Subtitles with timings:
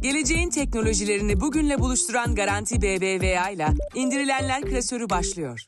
[0.00, 5.64] Geleceğin teknolojilerini bugünle buluşturan Garanti BBVA ile indirilenler klasörü başlıyor.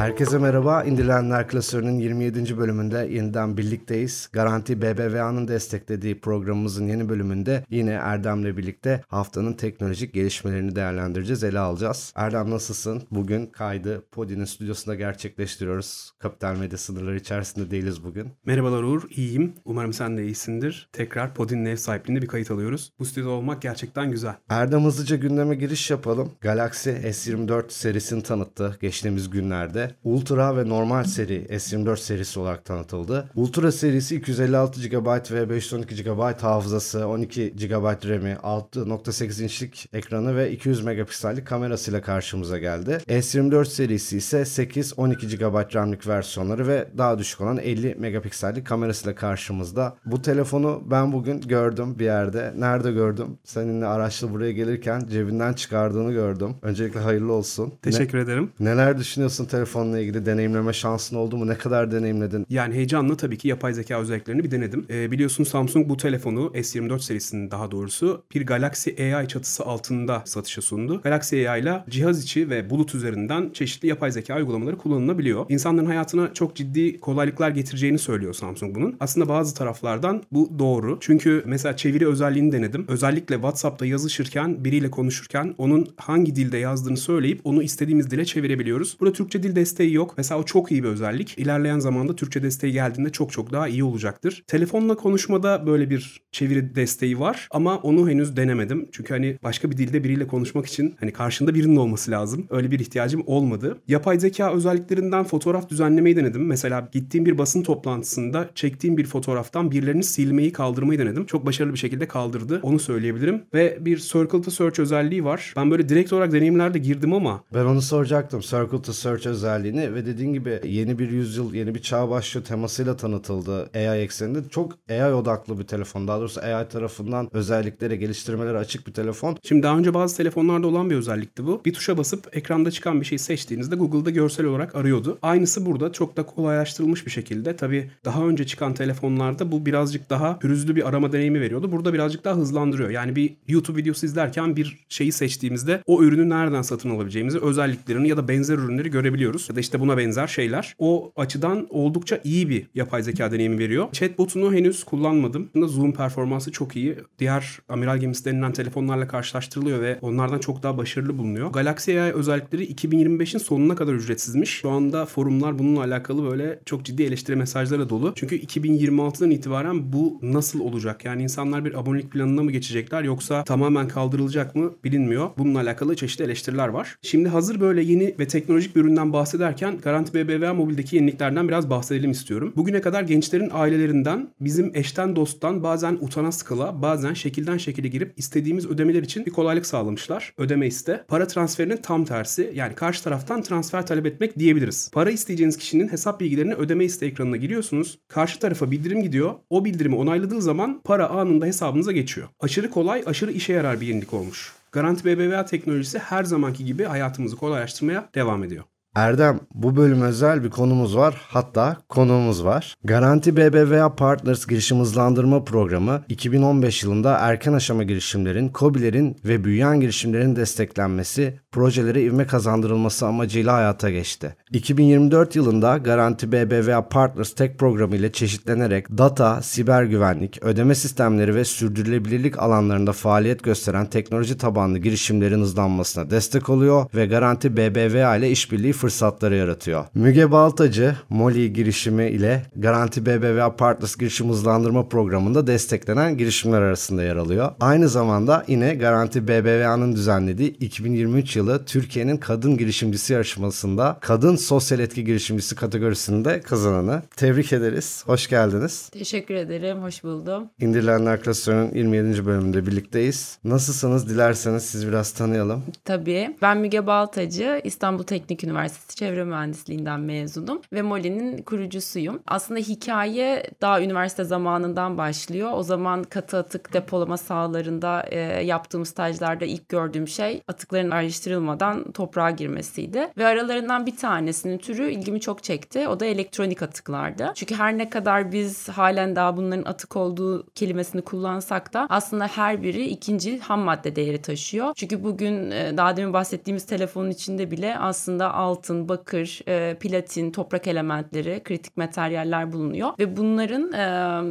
[0.00, 0.84] Herkese merhaba.
[0.84, 2.58] İndirilenler klasörünün 27.
[2.58, 4.28] bölümünde yeniden birlikteyiz.
[4.32, 12.12] Garanti BBVA'nın desteklediği programımızın yeni bölümünde yine Erdem'le birlikte haftanın teknolojik gelişmelerini değerlendireceğiz, ele alacağız.
[12.16, 13.02] Erdem nasılsın?
[13.10, 16.12] Bugün kaydı Podi'nin stüdyosunda gerçekleştiriyoruz.
[16.18, 18.28] Kapital medya sınırları içerisinde değiliz bugün.
[18.44, 19.54] Merhabalar Uğur, iyiyim.
[19.64, 20.88] Umarım sen de iyisindir.
[20.92, 22.92] Tekrar Podi'nin ev sahipliğinde bir kayıt alıyoruz.
[22.98, 24.34] Bu stüdyoda olmak gerçekten güzel.
[24.48, 26.32] Erdem hızlıca gündeme giriş yapalım.
[26.40, 29.89] Galaxy S24 serisini tanıttı geçtiğimiz günlerde.
[30.04, 33.30] Ultra ve normal seri S24 serisi olarak tanıtıldı.
[33.34, 40.52] Ultra serisi 256 GB ve 512 GB hafızası, 12 GB RAM'i, 6.8 inçlik ekranı ve
[40.52, 42.98] 200 megapiksellik kamerasıyla karşımıza geldi.
[43.08, 49.14] S24 serisi ise 8, 12 GB RAM'lik versiyonları ve daha düşük olan 50 megapiksellik kamerasıyla
[49.14, 49.96] karşımızda.
[50.06, 52.52] Bu telefonu ben bugün gördüm bir yerde.
[52.56, 53.38] Nerede gördüm?
[53.44, 56.54] Seninle araçla buraya gelirken cebinden çıkardığını gördüm.
[56.62, 57.74] Öncelikle hayırlı olsun.
[57.82, 58.50] Teşekkür ne, ederim.
[58.60, 60.26] Neler düşünüyorsun telefonla ilgili?
[60.26, 61.46] Deneyimleme şansın oldu mu?
[61.46, 62.46] Ne kadar deneyimledin?
[62.50, 64.86] Yani heyecanla tabii ki yapay zeka özelliklerini bir denedim.
[64.90, 70.62] Ee, biliyorsun Samsung bu telefonu S24 serisinin daha doğrusu bir Galaxy AI çatısı altında satışa
[70.62, 71.00] sundu.
[71.02, 75.46] Galaxy AI ile cihaz içi ve bulut üzerinden çeşitli yapay zeka uygulamaları kullanılabiliyor.
[75.48, 78.96] İnsanların hayatına çok ciddi kolaylıklar getireceğini söylüyor Samsung bunun.
[79.00, 80.98] Aslında bazı taraflardan bu doğru.
[81.00, 82.84] Çünkü mesela çeviri özelliğini denedim.
[82.88, 88.96] Özellikle WhatsApp'ta yazışırken, biriyle konuşurken onun hangi dilde yazdığını söyleyip onu istediğimiz dile çevirebiliyoruz.
[89.00, 90.14] Burada Türkçe dil desteği yok.
[90.16, 91.38] Mesela o çok iyi bir özellik.
[91.38, 94.44] İlerleyen zamanda Türkçe desteği geldiğinde çok çok daha iyi olacaktır.
[94.46, 98.88] Telefonla konuşmada böyle bir çeviri desteği var ama onu henüz denemedim.
[98.92, 102.46] Çünkü hani başka bir dilde biriyle konuşmak için hani karşında birinin olması lazım.
[102.50, 103.78] Öyle bir ihtiyacım olmadı.
[103.88, 106.46] Yapay zeka özelliklerinden fotoğraf düzenlemeyi denedim.
[106.46, 111.26] Mesela gittiğim bir basın toplantısında çektiğim bir fotoğraftan birilerini silmeyi kaldırmayı denedim.
[111.26, 112.60] Çok başarılı bir şekilde kaldırdı.
[112.62, 113.42] Onu söyleyebilirim.
[113.54, 115.52] Ve bir Circle to Search özelliği var.
[115.56, 117.44] Ben böyle direkt olarak deneyimlerde girdim ama.
[117.54, 118.40] Ben onu soracaktım.
[118.40, 122.96] Circle to Search özelliğini ve dediğin gibi yeni bir yüzyıl, yeni bir çağ başlıyor temasıyla
[122.96, 124.38] tanıtıldı AI ekseninde.
[124.50, 126.08] Çok AI odaklı bir telefon.
[126.08, 129.36] Daha doğrusu AI tarafından özelliklere, geliştirmelere açık bir telefon.
[129.42, 131.62] Şimdi daha önce bazı telefonlarda olan bir özellikti bu.
[131.64, 135.18] Bir tuşa basıp ekranda çıkan bir şeyi seçtiğinizde Google'da görsel olarak arıyordu.
[135.22, 137.56] Aynısı burada çok da kolaylaştırılmış bir şekilde.
[137.56, 141.72] Tabii daha önce çıkan telefonlarda bu birazcık daha pürüzlü bir arama deneyimi veriyordu.
[141.72, 142.90] Burada birazcık daha hızlandırıyor.
[142.90, 148.16] Yani bir YouTube videosu izlerken bir şeyi seçtiğimizde o ürünü nereden satın alabileceğimizi, özelliklerini ya
[148.16, 149.39] da benzer ürünleri görebiliyoruz.
[149.48, 150.74] Ya da işte buna benzer şeyler.
[150.78, 153.92] O açıdan oldukça iyi bir yapay zeka deneyimi veriyor.
[153.92, 155.50] Chatbot'unu henüz kullanmadım.
[155.54, 156.96] Zoom performansı çok iyi.
[157.18, 161.52] Diğer amiral gemisi denilen telefonlarla karşılaştırılıyor ve onlardan çok daha başarılı bulunuyor.
[161.52, 164.50] Galaxy AI özellikleri 2025'in sonuna kadar ücretsizmiş.
[164.50, 168.12] Şu anda forumlar bununla alakalı böyle çok ciddi eleştiri mesajları dolu.
[168.16, 171.04] Çünkü 2026'dan itibaren bu nasıl olacak?
[171.04, 175.30] Yani insanlar bir abonelik planına mı geçecekler yoksa tamamen kaldırılacak mı bilinmiyor.
[175.38, 176.96] Bununla alakalı çeşitli eleştiriler var.
[177.02, 182.10] Şimdi hazır böyle yeni ve teknolojik bir üründen bahsederken Garanti BBVA Mobil'deki yeniliklerden biraz bahsedelim
[182.10, 182.52] istiyorum.
[182.56, 188.66] Bugüne kadar gençlerin ailelerinden bizim eşten dosttan bazen utana sıkıla bazen şekilden şekile girip istediğimiz
[188.66, 190.34] ödemeler için bir kolaylık sağlamışlar.
[190.38, 191.04] Ödeme iste.
[191.08, 194.90] Para transferinin tam tersi yani karşı taraftan transfer talep etmek diyebiliriz.
[194.92, 197.98] Para isteyeceğiniz kişinin hesap bilgilerini ödeme iste ekranına giriyorsunuz.
[198.08, 199.34] Karşı tarafa bildirim gidiyor.
[199.50, 202.28] O bildirimi onayladığı zaman para anında hesabınıza geçiyor.
[202.40, 204.52] Aşırı kolay, aşırı işe yarar bir yenilik olmuş.
[204.72, 208.64] Garanti BBVA teknolojisi her zamanki gibi hayatımızı kolaylaştırmaya devam ediyor.
[209.00, 211.20] Erdem bu bölüm özel bir konumuz var.
[211.28, 212.74] Hatta konuğumuz var.
[212.84, 220.36] Garanti BBVA Partners girişim hızlandırma programı 2015 yılında erken aşama girişimlerin, COBİ'lerin ve büyüyen girişimlerin
[220.36, 224.36] desteklenmesi, projelere ivme kazandırılması amacıyla hayata geçti.
[224.52, 231.44] 2024 yılında Garanti BBVA Partners Tech programı ile çeşitlenerek data, siber güvenlik, ödeme sistemleri ve
[231.44, 238.72] sürdürülebilirlik alanlarında faaliyet gösteren teknoloji tabanlı girişimlerin hızlanmasına destek oluyor ve Garanti BBVA ile işbirliği
[238.72, 239.84] fırsatları yaratıyor.
[239.94, 247.16] Müge Baltacı, Molly girişimi ile Garanti BBVA Partners girişim hızlandırma programında desteklenen girişimler arasında yer
[247.16, 247.50] alıyor.
[247.60, 255.04] Aynı zamanda yine Garanti BBVA'nın düzenlediği 2023 yılı Türkiye'nin kadın girişimcisi yarışmasında kadın sosyal etki
[255.04, 257.02] girişimcisi kategorisinde kazananı.
[257.16, 258.02] Tebrik ederiz.
[258.06, 258.88] Hoş geldiniz.
[258.88, 259.82] Teşekkür ederim.
[259.82, 260.50] Hoş buldum.
[260.60, 262.26] İndirilenler Klasörü'nün 27.
[262.26, 263.38] bölümünde birlikteyiz.
[263.44, 264.08] Nasılsınız?
[264.08, 265.62] Dilerseniz siz biraz tanıyalım.
[265.84, 266.36] Tabii.
[266.42, 267.60] Ben Müge Baltacı.
[267.64, 272.20] İstanbul Teknik Üniversitesi Çevre Mühendisliğinden mezunum ve Molly'nin kurucusuyum.
[272.26, 275.50] Aslında hikaye daha üniversite zamanından başlıyor.
[275.54, 281.92] O zaman katı atık depolama sahalarında e, yaptığım stajlarda ilk gördüğüm şey atıkların ayrıştırılması araştırılmadan
[281.92, 283.08] toprağa girmesiydi.
[283.18, 285.88] Ve aralarından bir tanesinin türü ilgimi çok çekti.
[285.88, 287.32] O da elektronik atıklardı.
[287.34, 292.62] Çünkü her ne kadar biz halen daha bunların atık olduğu kelimesini kullansak da aslında her
[292.62, 294.72] biri ikinci ham madde değeri taşıyor.
[294.76, 300.66] Çünkü bugün e, daha demin bahsettiğimiz telefonun içinde bile aslında altın, bakır, e, platin, toprak
[300.66, 302.90] elementleri, kritik materyaller bulunuyor.
[302.98, 303.86] Ve bunların e,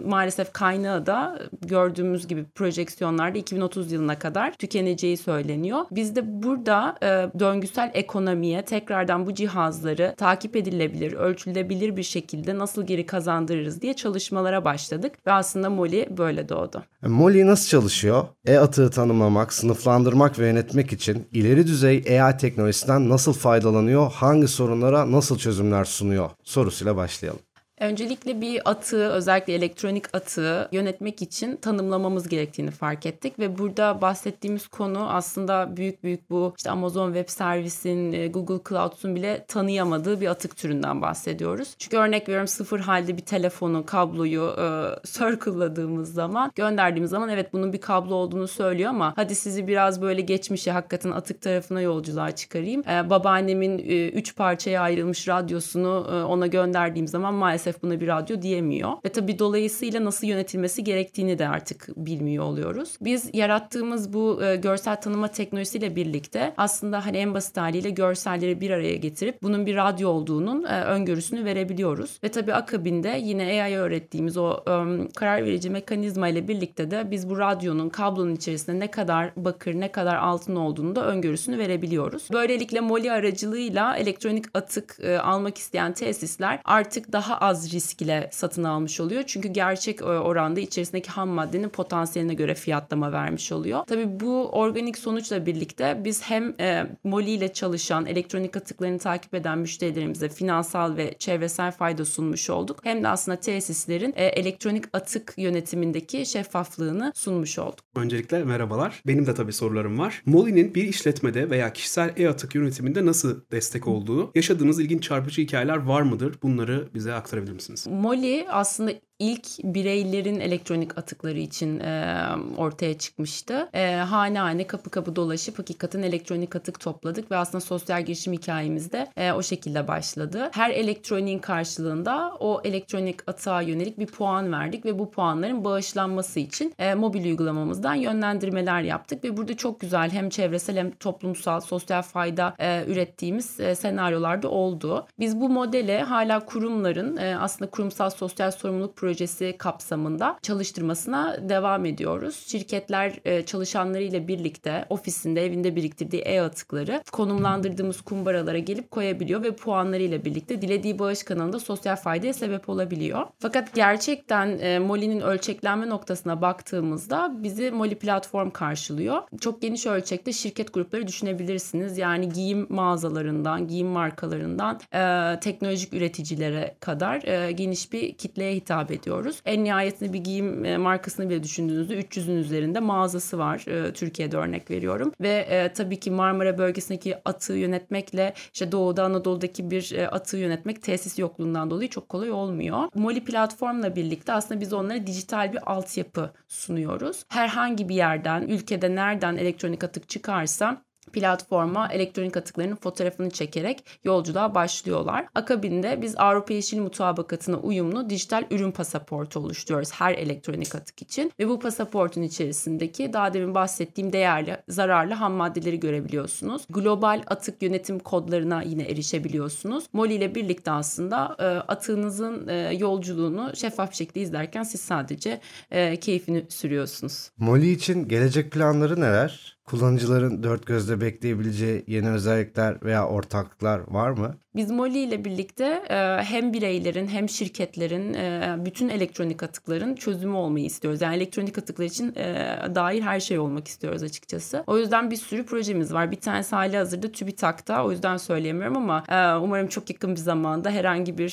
[0.08, 5.86] maalesef kaynağı da gördüğümüz gibi projeksiyonlarda 2030 yılına kadar tükeneceği söyleniyor.
[5.92, 12.86] Biz de burada e, döngüsel ekonomiye tekrardan bu cihazları takip edilebilir, ölçülebilir bir şekilde nasıl
[12.86, 16.84] geri kazandırırız diye çalışmalara başladık ve aslında Molly böyle doğdu.
[17.04, 18.24] E, Molly nasıl çalışıyor?
[18.46, 25.38] E-atığı tanımlamak, sınıflandırmak ve yönetmek için ileri düzey AI teknolojisinden nasıl faydalanıyor, hangi sorunlara nasıl
[25.38, 27.40] çözümler sunuyor sorusuyla başlayalım.
[27.80, 34.68] Öncelikle bir atığı özellikle elektronik atığı yönetmek için tanımlamamız gerektiğini fark ettik ve burada bahsettiğimiz
[34.68, 40.28] konu aslında büyük büyük bu işte Amazon Web Service'in, e, Google Cloud'un bile tanıyamadığı bir
[40.28, 41.76] atık türünden bahsediyoruz.
[41.78, 44.68] Çünkü örnek veriyorum sıfır halde bir telefonu, kabloyu e,
[45.08, 50.22] circle'ladığımız zaman, gönderdiğimiz zaman evet bunun bir kablo olduğunu söylüyor ama hadi sizi biraz böyle
[50.22, 52.84] geçmişe hakikaten atık tarafına yolculuğa çıkarayım.
[52.90, 58.08] E, babaannemin e, üç parçaya ayrılmış radyosunu e, ona gönderdiğim zaman maalesef maalesef buna bir
[58.08, 58.92] radyo diyemiyor.
[59.06, 62.98] Ve tabii dolayısıyla nasıl yönetilmesi gerektiğini de artık bilmiyor oluyoruz.
[63.02, 68.72] Biz yarattığımız bu e, görsel tanıma teknolojisiyle birlikte aslında hani en basit haliyle görselleri bir
[68.72, 72.20] araya getirip bunun bir radyo olduğunun e, öngörüsünü verebiliyoruz.
[72.24, 74.74] Ve tabii akabinde yine AI öğrettiğimiz o e,
[75.16, 79.92] karar verici mekanizma ile birlikte de biz bu radyonun kablonun içerisinde ne kadar bakır ne
[79.92, 82.28] kadar altın olduğunu da öngörüsünü verebiliyoruz.
[82.34, 88.30] Böylelikle Molly aracılığıyla elektronik atık e, almak isteyen tesisler artık daha az az risk ile
[88.32, 89.24] satın almış oluyor.
[89.28, 93.84] Çünkü gerçek e, oranda içerisindeki ham maddenin potansiyeline göre fiyatlama vermiş oluyor.
[93.88, 99.58] Tabii bu organik sonuçla birlikte biz hem e, Moli ile çalışan elektronik atıklarını takip eden
[99.60, 102.80] müşterilerimize finansal ve çevresel fayda sunmuş olduk.
[102.84, 107.80] Hem de aslında tesislerin e, elektronik atık yönetimindeki şeffaflığını sunmuş olduk.
[107.96, 109.02] Öncelikle merhabalar.
[109.08, 110.22] Benim de tabii sorularım var.
[110.26, 116.02] Moli'nin bir işletmede veya kişisel e-atık yönetiminde nasıl destek olduğu, yaşadığınız ilginç çarpıcı hikayeler var
[116.02, 116.36] mıdır?
[116.44, 117.88] Bunları bize aktarabilir anlatabilir misiniz?
[117.88, 122.26] Molly aslında ilk bireylerin elektronik atıkları için e,
[122.58, 123.70] ortaya çıkmıştı.
[123.74, 129.08] E, hane hane kapı kapı dolaşıp hakikaten elektronik atık topladık ve aslında sosyal girişim hikayemizde
[129.18, 130.50] e, o şekilde başladı.
[130.54, 136.74] Her elektroniğin karşılığında o elektronik atığa yönelik bir puan verdik ve bu puanların bağışlanması için
[136.80, 142.56] e, mobil uygulamamızdan yönlendirmeler yaptık ve burada çok güzel hem çevresel hem toplumsal sosyal fayda
[142.60, 145.08] e, ürettiğimiz e, senaryolarda oldu.
[145.20, 151.86] Biz bu modele hala kurumların e, aslında kurumsal sosyal sorumluluk projesi projesi kapsamında çalıştırmasına devam
[151.86, 152.46] ediyoruz.
[152.48, 160.62] Şirketler e, çalışanlarıyla birlikte ofisinde, evinde biriktirdiği e-atıkları konumlandırdığımız kumbaralara gelip koyabiliyor ve puanlarıyla birlikte
[160.62, 163.26] dilediği bağış kanalında sosyal faydaya sebep olabiliyor.
[163.40, 169.22] Fakat gerçekten e, Molly'nin ölçeklenme noktasına baktığımızda bizi Molly platform karşılıyor.
[169.42, 171.98] Çok geniş ölçekte şirket grupları düşünebilirsiniz.
[171.98, 178.99] Yani giyim mağazalarından, giyim markalarından e, teknolojik üreticilere kadar e, geniş bir kitleye hitap ediyor
[179.00, 179.42] ediyoruz.
[179.46, 183.66] En nihayetinde bir giyim e, markasını bile düşündüğünüzde 300'ün üzerinde mağazası var.
[183.68, 185.12] E, Türkiye'de örnek veriyorum.
[185.22, 191.20] Ve e, tabii ki Marmara bölgesindeki atığı yönetmekle işte Doğu'da Anadolu'daki bir atığı yönetmek tesis
[191.20, 192.80] yokluğundan dolayı çok kolay olmuyor.
[192.96, 197.24] Moli platformla birlikte aslında biz onlara dijital bir altyapı sunuyoruz.
[197.30, 205.26] Herhangi bir yerden, ülkede nereden elektronik atık çıkarsa platforma elektronik atıklarının fotoğrafını çekerek yolculuğa başlıyorlar.
[205.36, 211.50] Akabinde biz Avrupa Yeşil Mutabakatı'na uyumlu dijital ürün pasaportu oluşturuyoruz her elektronik atık için ve
[211.50, 216.62] bu pasaportun içerisindeki daha demin bahsettiğim değerli, zararlı ham maddeleri görebiliyorsunuz.
[216.70, 219.84] Global atık yönetim kodlarına yine erişebiliyorsunuz.
[219.94, 225.40] Molly ile birlikte aslında e, atığınızın e, yolculuğunu şeffaf şekilde izlerken siz sadece
[225.72, 227.32] e, keyfini sürüyorsunuz.
[227.38, 229.59] Molly için gelecek planları neler?
[229.70, 234.36] Kullanıcıların dört gözle bekleyebileceği yeni özellikler veya ortaklıklar var mı?
[234.56, 240.66] Biz Molly ile birlikte e, hem bireylerin hem şirketlerin e, bütün elektronik atıkların çözümü olmayı
[240.66, 241.02] istiyoruz.
[241.02, 244.64] Yani elektronik atıklar için e, dair her şey olmak istiyoruz açıkçası.
[244.68, 246.12] O yüzden bir sürü projemiz var.
[246.12, 247.86] Bir tanesi hali hazırda TÜBİTAK'ta.
[247.86, 249.04] O yüzden söyleyemiyorum ama
[249.44, 251.30] umarım çok yakın bir zamanda herhangi bir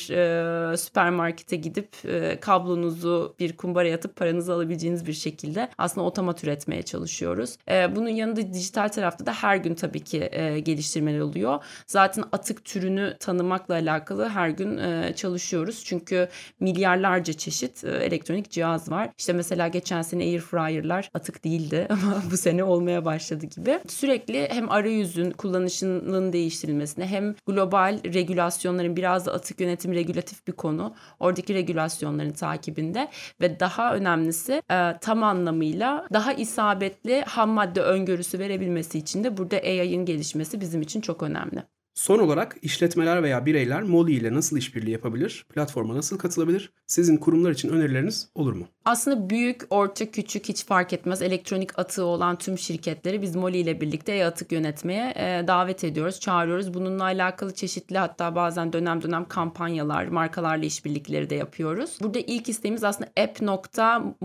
[0.76, 1.88] süpermarkete gidip
[2.40, 7.56] kablonuzu bir kumbaraya atıp paranızı alabileceğiniz bir şekilde aslında otomat üretmeye çalışıyoruz.
[7.96, 11.64] bunun yanı yanında dijital tarafta da her gün tabii ki e, geliştirmeler oluyor.
[11.86, 15.84] Zaten atık türünü tanımakla alakalı her gün e, çalışıyoruz.
[15.84, 16.28] Çünkü
[16.60, 19.10] milyarlarca çeşit e, elektronik cihaz var.
[19.18, 23.78] İşte mesela geçen sene air fryer'lar atık değildi ama bu sene olmaya başladı gibi.
[23.88, 30.94] Sürekli hem arayüzün kullanışının değiştirilmesine hem global regülasyonların biraz da atık yönetim regülatif bir konu.
[31.20, 33.08] Oradaki regülasyonların takibinde
[33.40, 37.80] ve daha önemlisi e, tam anlamıyla daha isabetli ham madde
[38.16, 41.62] öngörüsü verebilmesi için de burada AI'ın gelişmesi bizim için çok önemli.
[41.96, 45.46] Son olarak işletmeler veya bireyler Molly ile nasıl işbirliği yapabilir?
[45.54, 46.72] Platforma nasıl katılabilir?
[46.86, 48.66] Sizin kurumlar için önerileriniz olur mu?
[48.84, 51.22] Aslında büyük, orta, küçük hiç fark etmez.
[51.22, 56.74] Elektronik atığı olan tüm şirketleri biz Molly ile birlikte e-atık yönetmeye e, davet ediyoruz, çağırıyoruz.
[56.74, 61.98] Bununla alakalı çeşitli hatta bazen dönem dönem kampanyalar, markalarla işbirlikleri de yapıyoruz.
[62.00, 64.20] Burada ilk isteğimiz aslında app.molly.co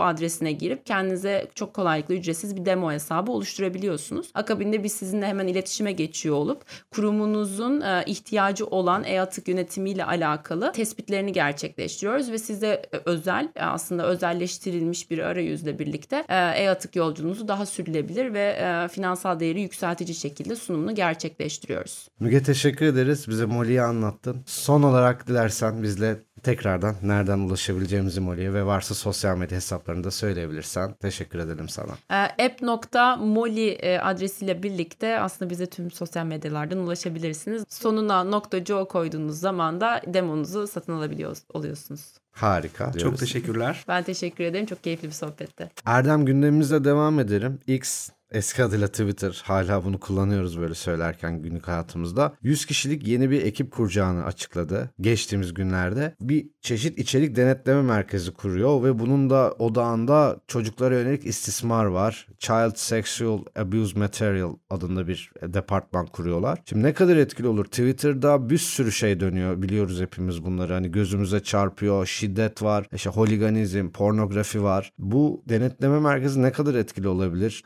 [0.00, 4.30] adresine girip kendinize çok kolaylıkla ücretsiz bir demo hesabı oluşturabiliyorsunuz.
[4.34, 11.32] Akabinde biz sizinle hemen iletişime geçiyor olup kurumunuzun e, ihtiyacı olan e-atık yönetimiyle alakalı tespitlerini
[11.32, 18.56] gerçekleştiriyoruz ve size özel aslında özelleştirilmiş bir arayüzle birlikte e, e-atık yolculuğunuzu daha sürülebilir ve
[18.60, 22.08] e, finansal değeri yükseltici şekilde sunumunu gerçekleştiriyoruz.
[22.20, 23.28] Müge teşekkür ederiz.
[23.28, 24.42] Bize Molly'yi anlattın.
[24.46, 30.92] Son olarak dilersen bizle tekrardan nereden ulaşabileceğimizi Molly'ye ve varsa sosyal medya hesaplarını da söyleyebilirsen
[30.92, 31.92] teşekkür edelim sana.
[32.10, 37.64] E, app.molly adresiyle birlikte aslında bize tüm sosyal medyalardan ulaşabilirsiniz.
[37.68, 42.14] Sonuna .co koyduğunuz zaman da demonuzu satın alabiliyor oluyorsunuz.
[42.32, 42.84] Harika.
[42.84, 43.20] Çok diyoruz.
[43.20, 43.84] teşekkürler.
[43.88, 44.66] Ben teşekkür ederim.
[44.66, 45.70] Çok keyifli bir sohbetti.
[45.86, 47.58] Erdem gündemimizle devam edelim.
[47.66, 52.36] X Eski adıyla Twitter hala bunu kullanıyoruz böyle söylerken günlük hayatımızda.
[52.42, 56.14] 100 kişilik yeni bir ekip kuracağını açıkladı geçtiğimiz günlerde.
[56.20, 62.26] Bir çeşit içerik denetleme merkezi kuruyor ve bunun da odağında çocuklara yönelik istismar var.
[62.38, 66.62] Child Sexual Abuse Material adında bir departman kuruyorlar.
[66.68, 67.64] Şimdi ne kadar etkili olur?
[67.64, 70.72] Twitter'da bir sürü şey dönüyor biliyoruz hepimiz bunları.
[70.72, 74.92] Hani gözümüze çarpıyor, şiddet var, işte holiganizm, pornografi var.
[74.98, 77.64] Bu denetleme merkezi ne kadar etkili olabilir?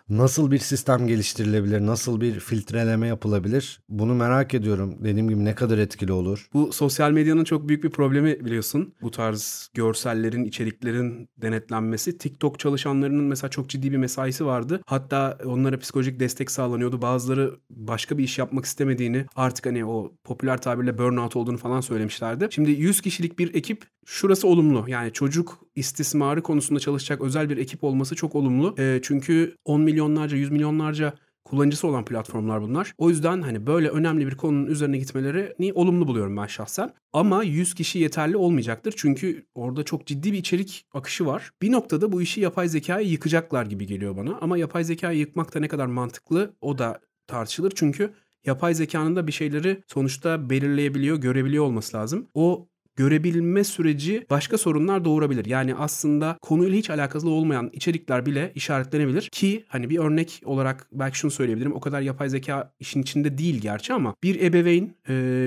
[0.51, 1.87] Bir sistem geliştirilebilir?
[1.87, 3.81] Nasıl bir filtreleme yapılabilir?
[3.89, 4.97] Bunu merak ediyorum.
[5.01, 6.49] Dediğim gibi ne kadar etkili olur?
[6.55, 8.95] Bu sosyal medyanın çok büyük bir problemi biliyorsun.
[9.03, 12.19] Bu tarz görsellerin, içeriklerin denetlenmesi.
[12.19, 14.81] TikTok çalışanlarının mesela çok ciddi bir mesaisi vardı.
[14.87, 17.03] Hatta onlara psikolojik destek sağlanıyordu.
[17.03, 22.49] Bazıları başka bir iş yapmak istemediğini, artık hani o popüler tabirle burnout olduğunu falan söylemişlerdi.
[22.51, 24.85] Şimdi 100 kişilik bir ekip şurası olumlu.
[24.89, 28.75] Yani çocuk istismarı konusunda çalışacak özel bir ekip olması çok olumlu.
[28.79, 31.15] E, çünkü 10 milyonlarca, 100 milyonlarca
[31.45, 32.95] kullanıcısı olan platformlar bunlar.
[32.99, 36.93] O yüzden hani böyle önemli bir konunun üzerine gitmelerini olumlu buluyorum ben şahsen.
[37.13, 38.95] Ama 100 kişi yeterli olmayacaktır.
[38.97, 41.51] Çünkü orada çok ciddi bir içerik akışı var.
[41.63, 44.39] Bir noktada bu işi yapay zekayı yıkacaklar gibi geliyor bana.
[44.41, 47.73] Ama yapay zekayı yıkmak da ne kadar mantıklı o da tartışılır.
[47.75, 48.15] Çünkü
[48.47, 52.29] yapay zekanın da bir şeyleri sonuçta belirleyebiliyor, görebiliyor olması lazım.
[52.35, 52.69] O
[53.01, 55.45] görebilme süreci başka sorunlar doğurabilir.
[55.45, 61.19] Yani aslında konuyla hiç alakası olmayan içerikler bile işaretlenebilir ki hani bir örnek olarak belki
[61.19, 61.75] şunu söyleyebilirim.
[61.75, 64.95] O kadar yapay zeka işin içinde değil gerçi ama bir ebeveyn,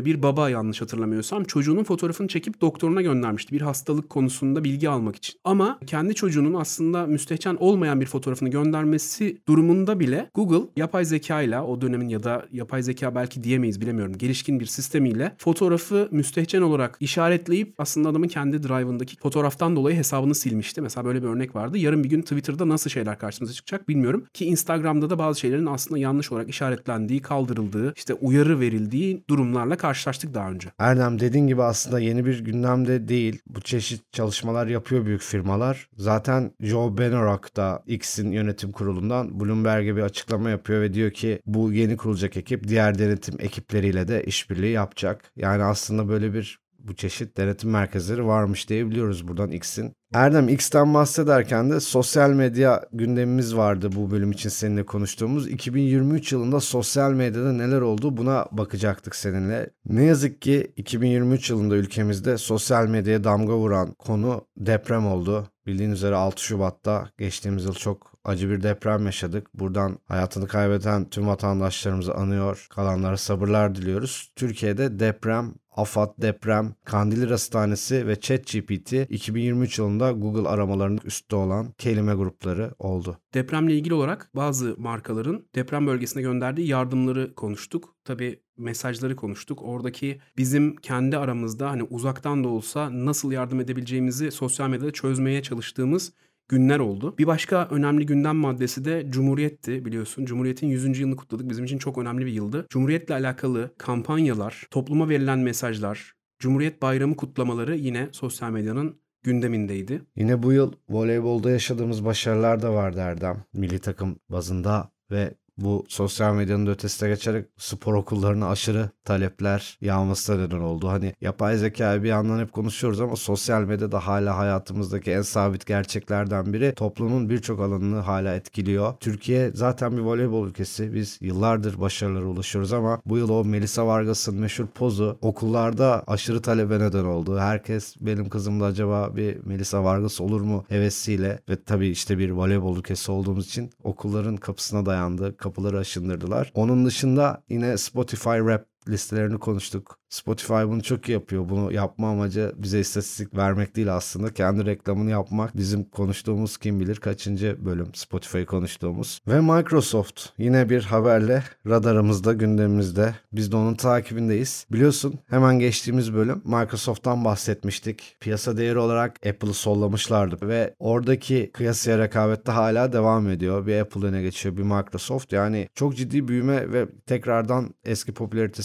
[0.05, 3.55] bir baba yanlış hatırlamıyorsam çocuğunun fotoğrafını çekip doktoruna göndermişti.
[3.55, 5.35] Bir hastalık konusunda bilgi almak için.
[5.43, 11.59] Ama kendi çocuğunun aslında müstehcen olmayan bir fotoğrafını göndermesi durumunda bile Google yapay zeka ile
[11.59, 14.17] o dönemin ya da yapay zeka belki diyemeyiz bilemiyorum.
[14.17, 20.35] Gelişkin bir sistemiyle fotoğrafı müstehcen olarak işaret işaretleyip aslında adamın kendi drive'ındaki fotoğraftan dolayı hesabını
[20.35, 20.81] silmişti.
[20.81, 21.77] Mesela böyle bir örnek vardı.
[21.77, 24.25] Yarın bir gün Twitter'da nasıl şeyler karşımıza çıkacak bilmiyorum.
[24.33, 30.33] Ki Instagram'da da bazı şeylerin aslında yanlış olarak işaretlendiği, kaldırıldığı, işte uyarı verildiği durumlarla karşılaştık
[30.33, 30.69] daha önce.
[30.79, 33.41] Erdem dediğin gibi aslında yeni bir gündemde değil.
[33.47, 35.89] Bu çeşit çalışmalar yapıyor büyük firmalar.
[35.97, 41.73] Zaten Joe Benorak da X'in yönetim kurulundan Bloomberg'e bir açıklama yapıyor ve diyor ki bu
[41.73, 45.31] yeni kurulacak ekip diğer denetim ekipleriyle de işbirliği yapacak.
[45.35, 49.93] Yani aslında böyle bir bu çeşit denetim merkezleri varmış diyebiliyoruz buradan X'in.
[50.13, 55.47] Erdem X'ten bahsederken de sosyal medya gündemimiz vardı bu bölüm için seninle konuştuğumuz.
[55.47, 59.69] 2023 yılında sosyal medyada neler oldu buna bakacaktık seninle.
[59.85, 65.47] Ne yazık ki 2023 yılında ülkemizde sosyal medyaya damga vuran konu deprem oldu.
[65.67, 69.47] Bildiğiniz üzere 6 Şubat'ta geçtiğimiz yıl çok acı bir deprem yaşadık.
[69.53, 74.31] Buradan hayatını kaybeden tüm vatandaşlarımızı anıyor, kalanlara sabırlar diliyoruz.
[74.35, 82.13] Türkiye'de deprem AFAD Deprem, Kandilli Hastanesi ve ChatGPT 2023 yılında Google aramalarının üstte olan kelime
[82.13, 83.17] grupları oldu.
[83.33, 87.95] Depremle ilgili olarak bazı markaların deprem bölgesine gönderdiği yardımları konuştuk.
[88.05, 89.61] Tabii mesajları konuştuk.
[89.61, 96.13] Oradaki bizim kendi aramızda hani uzaktan da olsa nasıl yardım edebileceğimizi sosyal medyada çözmeye çalıştığımız
[96.49, 97.15] günler oldu.
[97.17, 100.25] Bir başka önemli gündem maddesi de Cumhuriyet'ti biliyorsun.
[100.25, 100.99] Cumhuriyet'in 100.
[100.99, 101.49] yılını kutladık.
[101.49, 102.65] Bizim için çok önemli bir yıldı.
[102.69, 110.01] Cumhuriyet'le alakalı kampanyalar, topluma verilen mesajlar, Cumhuriyet Bayramı kutlamaları yine sosyal medyanın gündemindeydi.
[110.15, 113.43] Yine bu yıl voleybolda yaşadığımız başarılar da vardı Erdem.
[113.53, 120.59] Milli takım bazında ve bu sosyal medyanın ötesine geçerek spor okullarına aşırı talepler yağması neden
[120.59, 120.87] oldu.
[120.87, 125.65] Hani yapay zekayı bir yandan hep konuşuyoruz ama sosyal medya da hala hayatımızdaki en sabit
[125.65, 126.73] gerçeklerden biri.
[126.75, 128.93] Toplumun birçok alanını hala etkiliyor.
[128.99, 130.93] Türkiye zaten bir voleybol ülkesi.
[130.93, 136.79] Biz yıllardır başarılara ulaşıyoruz ama bu yıl o Melisa Vargas'ın meşhur pozu okullarda aşırı talebe
[136.79, 137.39] neden oldu.
[137.39, 142.77] Herkes benim kızımda acaba bir Melisa Vargas olur mu hevesiyle ve tabii işte bir voleybol
[142.77, 146.51] ülkesi olduğumuz için okulların kapısına dayandı kapıları aşındırdılar.
[146.53, 149.97] Onun dışında yine Spotify Rap listelerini konuştuk.
[150.09, 151.49] Spotify bunu çok iyi yapıyor.
[151.49, 154.33] Bunu yapma amacı bize istatistik vermek değil aslında.
[154.33, 155.57] Kendi reklamını yapmak.
[155.57, 159.19] Bizim konuştuğumuz kim bilir kaçıncı bölüm Spotify'ı konuştuğumuz.
[159.27, 163.15] Ve Microsoft yine bir haberle radarımızda, gündemimizde.
[163.31, 164.65] Biz de onun takibindeyiz.
[164.71, 168.17] Biliyorsun hemen geçtiğimiz bölüm Microsoft'tan bahsetmiştik.
[168.19, 173.67] Piyasa değeri olarak Apple'ı sollamışlardı ve oradaki kıyasıya rekabette hala devam ediyor.
[173.67, 175.33] Bir Apple öne geçiyor, bir Microsoft.
[175.33, 178.13] Yani çok ciddi büyüme ve tekrardan eski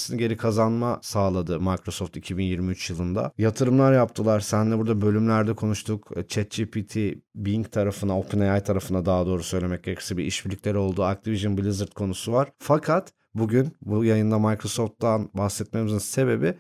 [0.09, 3.33] popülaritesini geri kazanma sağladı Microsoft 2023 yılında.
[3.38, 4.41] Yatırımlar yaptılar.
[4.41, 6.11] Seninle burada bölümlerde konuştuk.
[6.29, 6.97] ChatGPT,
[7.35, 11.05] Bing tarafına, OpenAI tarafına daha doğru söylemek gerekirse bir işbirlikleri oldu.
[11.05, 12.53] Activision Blizzard konusu var.
[12.59, 16.55] Fakat bugün bu yayında Microsoft'tan bahsetmemizin sebebi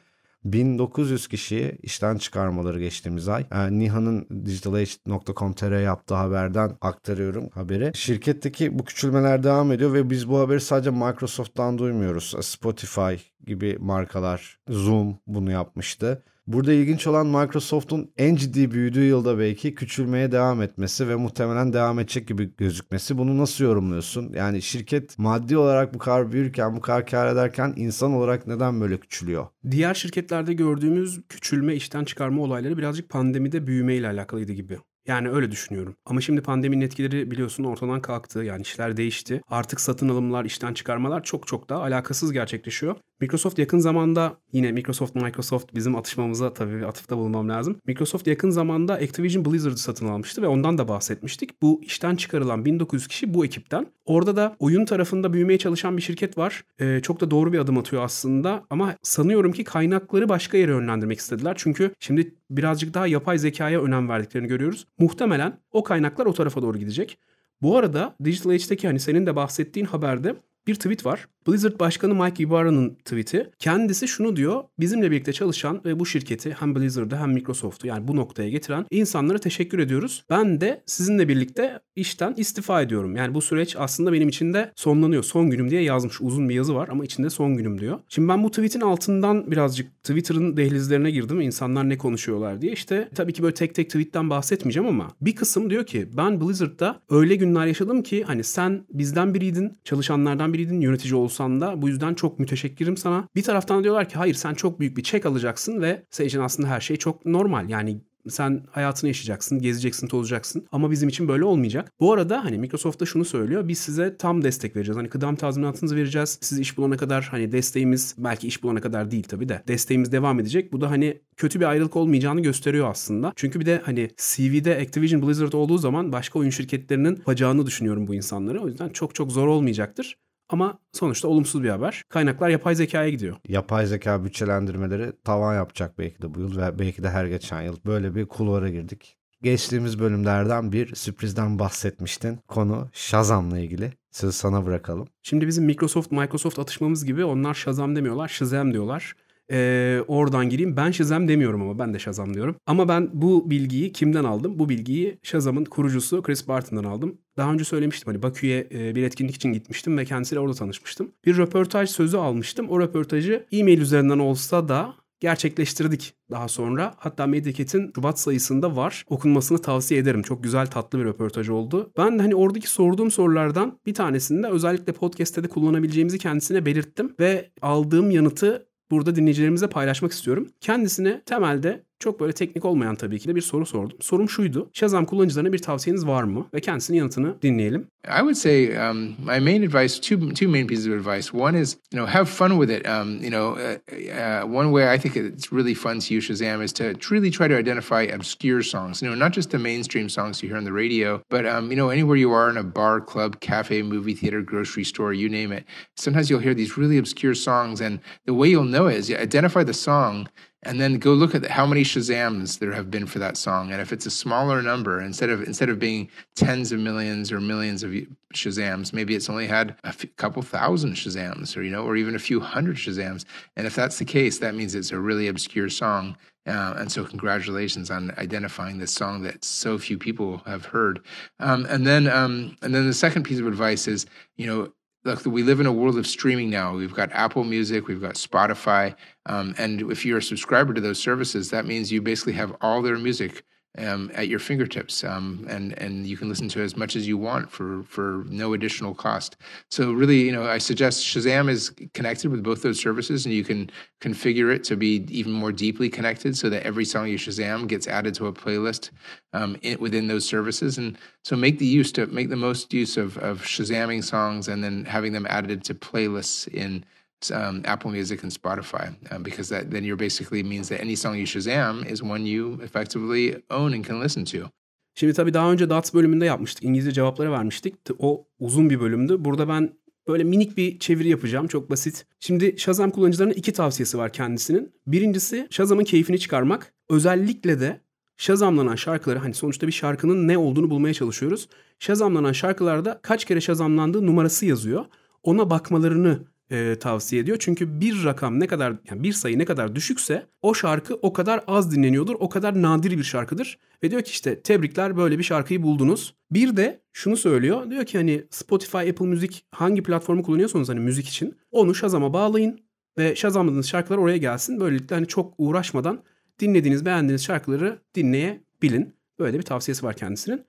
[0.44, 3.46] 1900 kişiyi işten çıkarmaları geçtiğimiz ay.
[3.50, 7.90] Yani Niha'nın digitalage.com.tr yaptığı haberden aktarıyorum haberi.
[7.94, 12.34] Şirketteki bu küçülmeler devam ediyor ve biz bu haberi sadece Microsoft'tan duymuyoruz.
[12.40, 13.14] Spotify
[13.46, 16.22] gibi markalar, Zoom bunu yapmıştı.
[16.48, 21.98] Burada ilginç olan Microsoft'un en ciddi büyüdüğü yılda belki küçülmeye devam etmesi ve muhtemelen devam
[21.98, 23.18] edecek gibi gözükmesi.
[23.18, 24.32] Bunu nasıl yorumluyorsun?
[24.32, 29.00] Yani şirket maddi olarak bu kadar büyürken, bu kadar kar ederken insan olarak neden böyle
[29.00, 29.46] küçülüyor?
[29.70, 34.78] Diğer şirketlerde gördüğümüz küçülme, işten çıkarma olayları birazcık pandemide büyümeyle alakalıydı gibi.
[35.08, 35.94] Yani öyle düşünüyorum.
[36.06, 38.44] Ama şimdi pandeminin etkileri biliyorsun ortadan kalktı.
[38.44, 39.40] Yani işler değişti.
[39.48, 42.96] Artık satın alımlar, işten çıkarmalar çok çok daha alakasız gerçekleşiyor.
[43.20, 47.76] Microsoft yakın zamanda yine Microsoft Microsoft bizim atışmamıza tabii atıfta bulunmam lazım.
[47.86, 51.62] Microsoft yakın zamanda Activision Blizzard'ı satın almıştı ve ondan da bahsetmiştik.
[51.62, 53.86] Bu işten çıkarılan 1900 kişi bu ekipten.
[54.04, 56.64] Orada da oyun tarafında büyümeye çalışan bir şirket var.
[56.80, 61.18] Ee, çok da doğru bir adım atıyor aslında ama sanıyorum ki kaynakları başka yere yönlendirmek
[61.18, 61.54] istediler.
[61.58, 64.86] Çünkü şimdi birazcık daha yapay zekaya önem verdiklerini görüyoruz.
[64.98, 67.18] Muhtemelen o kaynaklar o tarafa doğru gidecek.
[67.62, 71.28] Bu arada Digital Age'deki hani senin de bahsettiğin haberde bir tweet var.
[71.48, 73.50] Blizzard Başkanı Mike Ibarra'nın tweet'i.
[73.58, 74.64] Kendisi şunu diyor.
[74.80, 79.38] Bizimle birlikte çalışan ve bu şirketi hem Blizzard'ı hem Microsoft'u yani bu noktaya getiren insanlara
[79.38, 80.24] teşekkür ediyoruz.
[80.30, 83.16] Ben de sizinle birlikte işten istifa ediyorum.
[83.16, 85.22] Yani bu süreç aslında benim için de sonlanıyor.
[85.22, 86.20] Son günüm diye yazmış.
[86.20, 87.98] Uzun bir yazı var ama içinde son günüm diyor.
[88.08, 91.40] Şimdi ben bu tweet'in altından birazcık Twitter'ın dehlizlerine girdim.
[91.40, 92.72] İnsanlar ne konuşuyorlar diye.
[92.72, 97.00] İşte tabii ki böyle tek tek tweet'ten bahsetmeyeceğim ama bir kısım diyor ki ben Blizzard'da
[97.10, 101.88] öyle günler yaşadım ki hani sen bizden biriydin, çalışanlardan biriydin, yönetici olsan olsan da bu
[101.88, 103.28] yüzden çok müteşekkirim sana.
[103.36, 106.80] Bir taraftan diyorlar ki hayır sen çok büyük bir çek alacaksın ve senin aslında her
[106.80, 107.68] şey çok normal.
[107.68, 111.92] Yani sen hayatını yaşayacaksın, gezeceksin, tozacaksın ama bizim için böyle olmayacak.
[112.00, 113.68] Bu arada hani Microsoft da şunu söylüyor.
[113.68, 114.96] Biz size tam destek vereceğiz.
[114.96, 116.38] Hani kıdem tazminatınızı vereceğiz.
[116.40, 120.40] Siz iş bulana kadar hani desteğimiz belki iş bulana kadar değil tabii de desteğimiz devam
[120.40, 120.72] edecek.
[120.72, 123.32] Bu da hani kötü bir ayrılık olmayacağını gösteriyor aslında.
[123.36, 128.14] Çünkü bir de hani CV'de Activision Blizzard olduğu zaman başka oyun şirketlerinin bacağını düşünüyorum bu
[128.14, 128.60] insanları.
[128.60, 130.16] O yüzden çok çok zor olmayacaktır.
[130.48, 132.02] Ama sonuçta olumsuz bir haber.
[132.08, 133.36] Kaynaklar yapay zekaya gidiyor.
[133.48, 137.76] Yapay zeka bütçelendirmeleri tavan yapacak belki de bu yıl ve belki de her geçen yıl.
[137.86, 139.16] Böyle bir kulvara girdik.
[139.42, 142.38] Geçtiğimiz bölümlerden bir sürprizden bahsetmiştin.
[142.48, 143.92] Konu Shazam'la ilgili.
[144.10, 145.08] Sözü sana bırakalım.
[145.22, 149.14] Şimdi bizim Microsoft Microsoft atışmamız gibi onlar Shazam demiyorlar, Shazam diyorlar.
[149.52, 150.76] Ee, oradan gireyim.
[150.76, 152.56] Ben Shazam demiyorum ama ben de Shazam diyorum.
[152.66, 154.58] Ama ben bu bilgiyi kimden aldım?
[154.58, 157.18] Bu bilgiyi Shazam'ın kurucusu Chris Barton'dan aldım.
[157.36, 161.12] Daha önce söylemiştim hani Bakü'ye bir etkinlik için gitmiştim ve kendisiyle orada tanışmıştım.
[161.26, 162.68] Bir röportaj sözü almıştım.
[162.68, 166.94] O röportajı e-mail üzerinden olsa da gerçekleştirdik daha sonra.
[166.96, 169.04] Hatta Mediket'in Şubat sayısında var.
[169.08, 170.22] Okunmasını tavsiye ederim.
[170.22, 171.92] Çok güzel tatlı bir röportaj oldu.
[171.96, 177.50] Ben de hani oradaki sorduğum sorulardan bir tanesinde özellikle podcast'te de kullanabileceğimizi kendisine belirttim ve
[177.62, 180.48] aldığım yanıtı burada dinleyicilerimize paylaşmak istiyorum.
[180.60, 183.96] Kendisine temelde çok böyle teknik olmayan tabii ki de bir soru sordum.
[184.00, 184.70] Sorum şuydu.
[184.72, 186.46] Shazam kullanıcılarına bir tavsiyeniz var mı?
[186.54, 187.86] Ve kendisinin yanıtını dinleyelim.
[188.08, 191.32] I would say um, my main advice, two two main pieces of advice.
[191.34, 192.86] One is, you know, have fun with it.
[192.86, 196.62] Um, you know, uh, uh, one way I think it's really fun to use Shazam
[196.62, 199.02] is to really try to identify obscure songs.
[199.02, 201.76] You know, not just the mainstream songs you hear on the radio, but um, you
[201.76, 205.52] know, anywhere you are in a bar, club, cafe, movie theater, grocery store, you name
[205.52, 205.64] it.
[205.96, 209.64] Sometimes you'll hear these really obscure songs, and the way you'll know is you identify
[209.64, 210.28] the song
[210.64, 213.70] and then go look at how many Shazams there have been for that song.
[213.70, 217.40] And if it's a smaller number, instead of instead of being tens of millions or
[217.40, 217.92] millions of
[218.34, 222.20] Shazams, maybe it's only had a couple thousand Shazams, or you know, or even a
[222.20, 223.24] few hundred Shazams.
[223.56, 226.16] And if that's the case, that means it's a really obscure song.
[226.46, 231.00] Uh, and so, congratulations on identifying this song that so few people have heard.
[231.38, 234.72] Um, and then, um, and then the second piece of advice is, you know,
[235.08, 236.74] look, we live in a world of streaming now.
[236.74, 238.94] We've got Apple Music, we've got Spotify,
[239.24, 242.82] um, and if you're a subscriber to those services, that means you basically have all
[242.82, 243.42] their music
[243.78, 247.16] um, at your fingertips, um, and and you can listen to as much as you
[247.16, 249.36] want for for no additional cost.
[249.70, 253.44] So really, you know, I suggest Shazam is connected with both those services, and you
[253.44, 257.66] can configure it to be even more deeply connected, so that every song you Shazam
[257.66, 258.90] gets added to a playlist
[259.32, 260.78] um, in, within those services.
[260.78, 264.62] And so make the use to make the most use of of Shazamming songs, and
[264.62, 266.84] then having them added to playlists in
[267.30, 271.16] um, Apple Music and Spotify uh, because that then you're basically means that any song
[271.16, 274.50] you Shazam is one you effectively own and can listen to.
[274.94, 276.64] Şimdi tabii daha önce DATS bölümünde yapmıştık.
[276.64, 277.74] İngilizce cevapları vermiştik.
[277.98, 279.24] O uzun bir bölümdü.
[279.24, 279.72] Burada ben
[280.08, 281.48] böyle minik bir çeviri yapacağım.
[281.48, 282.06] Çok basit.
[282.20, 284.72] Şimdi Shazam kullanıcılarına iki tavsiyesi var kendisinin.
[284.86, 286.72] Birincisi Shazam'ın keyfini çıkarmak.
[286.88, 287.80] Özellikle de
[288.16, 291.48] Shazamlanan şarkıları hani sonuçta bir şarkının ne olduğunu bulmaya çalışıyoruz.
[291.78, 294.84] Shazamlanan şarkılarda kaç kere Shazamlandığı numarası yazıyor.
[295.22, 297.36] Ona bakmalarını e, tavsiye ediyor.
[297.40, 301.44] Çünkü bir rakam ne kadar yani bir sayı ne kadar düşükse o şarkı o kadar
[301.46, 302.16] az dinleniyordur.
[302.18, 303.58] O kadar nadir bir şarkıdır.
[303.82, 306.14] Ve diyor ki işte tebrikler böyle bir şarkıyı buldunuz.
[306.30, 307.70] Bir de şunu söylüyor.
[307.70, 312.60] Diyor ki hani Spotify, Apple Music hangi platformu kullanıyorsanız hani müzik için onu Shazam'a bağlayın
[312.98, 314.60] ve Shazam'ladığınız şarkılar oraya gelsin.
[314.60, 316.02] Böylelikle hani çok uğraşmadan
[316.40, 318.94] dinlediğiniz, beğendiğiniz şarkıları dinleyebilin.
[319.18, 320.44] Böyle bir tavsiyesi var kendisinin.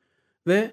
[0.47, 0.71] Ve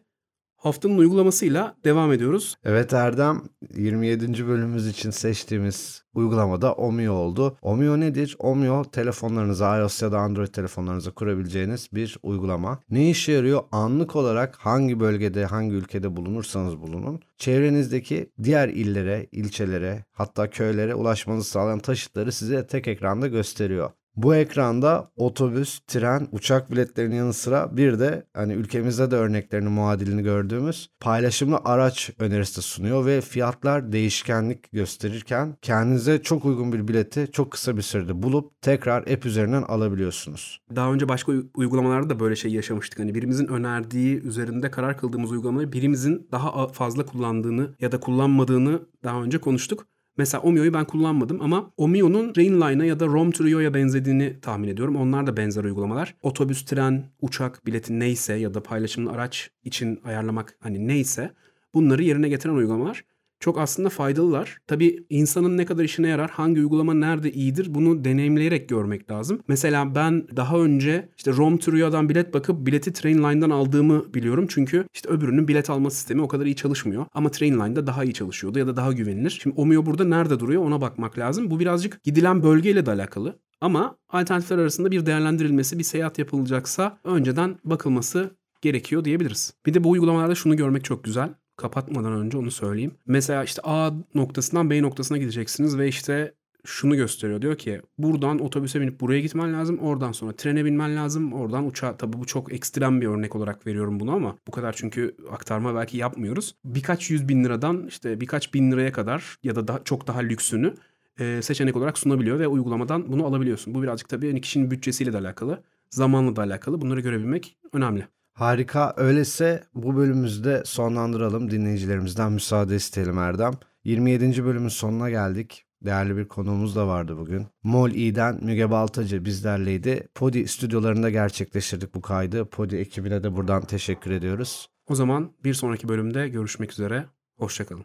[0.57, 2.57] haftanın uygulamasıyla devam ediyoruz.
[2.65, 3.43] Evet Erdem
[3.77, 4.49] 27.
[4.49, 7.57] bölümümüz için seçtiğimiz uygulamada Omio oldu.
[7.63, 8.37] Omio nedir?
[8.39, 12.81] Omio telefonlarınıza iOS ya da Android telefonlarınıza kurabileceğiniz bir uygulama.
[12.91, 13.63] Ne işe yarıyor?
[13.73, 17.21] Anlık olarak hangi bölgede, hangi ülkede bulunursanız bulunun.
[17.39, 23.91] Çevrenizdeki diğer illere, ilçelere hatta köylere ulaşmanızı sağlayan taşıtları size tek ekranda gösteriyor.
[24.17, 30.23] Bu ekranda otobüs, tren, uçak biletlerinin yanı sıra bir de hani ülkemizde de örneklerini muadilini
[30.23, 37.51] gördüğümüz paylaşımlı araç önerisi sunuyor ve fiyatlar değişkenlik gösterirken kendinize çok uygun bir bileti çok
[37.51, 40.61] kısa bir sürede bulup tekrar app üzerinden alabiliyorsunuz.
[40.77, 42.99] Daha önce başka uygulamalarda da böyle şey yaşamıştık.
[42.99, 49.23] Hani birimizin önerdiği üzerinde karar kıldığımız uygulamayı birimizin daha fazla kullandığını ya da kullanmadığını daha
[49.23, 49.87] önce konuştuk.
[50.17, 54.97] Mesela Omio'yu ben kullanmadım ama Omio'nun Trainline'a ya da Rom Trio'ya benzediğini tahmin ediyorum.
[54.97, 56.15] Onlar da benzer uygulamalar.
[56.23, 61.31] Otobüs, tren, uçak bileti neyse ya da paylaşımlı araç için ayarlamak hani neyse
[61.75, 63.05] bunları yerine getiren uygulamalar
[63.47, 64.59] çok aslında faydalılar.
[64.67, 69.41] Tabii insanın ne kadar işine yarar, hangi uygulama nerede iyidir bunu deneyimleyerek görmek lazım.
[69.49, 74.47] Mesela ben daha önce işte Rom Trio'dan bilet bakıp bileti Trainline'dan aldığımı biliyorum.
[74.49, 77.07] Çünkü işte öbürünün bilet alma sistemi o kadar iyi çalışmıyor.
[77.15, 79.39] Ama Trainline'da daha iyi çalışıyordu ya da daha güvenilir.
[79.43, 81.51] Şimdi Omio burada nerede duruyor ona bakmak lazım.
[81.51, 83.39] Bu birazcık gidilen bölgeyle de alakalı.
[83.61, 88.31] Ama alternatifler arasında bir değerlendirilmesi, bir seyahat yapılacaksa önceden bakılması
[88.61, 89.55] gerekiyor diyebiliriz.
[89.67, 92.95] Bir de bu uygulamalarda şunu görmek çok güzel kapatmadan önce onu söyleyeyim.
[93.07, 96.35] Mesela işte A noktasından B noktasına gideceksiniz ve işte
[96.67, 97.43] şunu gösteriyor.
[97.43, 99.79] Diyor ki buradan otobüse binip buraya gitmen lazım.
[99.79, 101.33] Oradan sonra trene binmen lazım.
[101.33, 105.17] Oradan uçağa tabii bu çok ekstrem bir örnek olarak veriyorum bunu ama bu kadar çünkü
[105.31, 106.55] aktarma belki yapmıyoruz.
[106.65, 110.75] Birkaç yüz bin liradan işte birkaç bin liraya kadar ya da daha, çok daha lüksünü
[111.21, 113.75] e, seçenek olarak sunabiliyor ve uygulamadan bunu alabiliyorsun.
[113.75, 116.81] Bu birazcık tabii hani kişinin bütçesiyle de alakalı, zamanla da alakalı.
[116.81, 118.07] Bunları görebilmek önemli.
[118.37, 118.95] Harika.
[118.97, 121.51] Öyleyse bu bölümümüzde sonlandıralım.
[121.51, 123.53] Dinleyicilerimizden müsaade isteyelim Erdem.
[123.85, 124.45] 27.
[124.45, 125.65] bölümün sonuna geldik.
[125.85, 127.47] Değerli bir konuğumuz da vardı bugün.
[127.63, 130.09] Mol İ'den Müge Baltacı bizlerleydi.
[130.15, 132.45] Podi stüdyolarında gerçekleştirdik bu kaydı.
[132.45, 134.69] Podi ekibine de buradan teşekkür ediyoruz.
[134.89, 137.07] O zaman bir sonraki bölümde görüşmek üzere.
[137.39, 137.85] Hoşçakalın.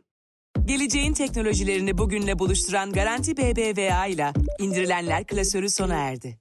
[0.65, 6.40] Geleceğin teknolojilerini bugünle buluşturan Garanti BBVA ile indirilenler klasörü sona erdi.